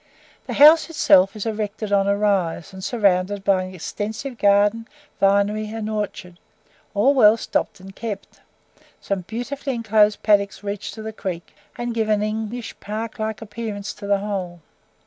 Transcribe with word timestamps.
The 0.47 0.53
house 0.53 0.89
itself 0.89 1.35
is 1.35 1.45
erected 1.45 1.91
on 1.91 2.07
a 2.07 2.17
rise 2.17 2.73
and 2.73 2.83
surrounded 2.83 3.43
by 3.43 3.65
an 3.65 3.75
extensive 3.75 4.35
garden, 4.39 4.87
vinery 5.19 5.67
and 5.69 5.87
orchard, 5.87 6.39
all 6.95 7.13
well 7.13 7.37
stocked 7.37 7.79
and 7.79 7.95
kept; 7.95 8.39
some 8.99 9.21
beautifully 9.21 9.75
enclosed 9.75 10.23
paddocks 10.23 10.63
reach 10.63 10.91
to 10.93 11.03
the 11.03 11.13
Creek, 11.13 11.53
and 11.77 11.93
give 11.93 12.09
an 12.09 12.23
English 12.23 12.75
park 12.79 13.19
like 13.19 13.43
appearance 13.43 13.93
to 13.93 14.07
the 14.07 14.17
whole. 14.17 14.61